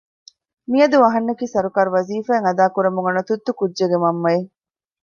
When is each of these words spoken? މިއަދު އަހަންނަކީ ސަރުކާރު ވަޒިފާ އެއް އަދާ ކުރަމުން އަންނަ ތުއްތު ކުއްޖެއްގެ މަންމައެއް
މިއަދު 0.71 0.97
އަހަންނަކީ 1.03 1.45
ސަރުކާރު 1.53 1.89
ވަޒިފާ 1.95 2.31
އެއް 2.35 2.45
އަދާ 2.47 2.65
ކުރަމުން 2.75 3.05
އަންނަ 3.05 3.21
ތުއްތު 3.27 3.51
ކުއްޖެއްގެ 3.59 3.97
މަންމައެއް 4.03 4.47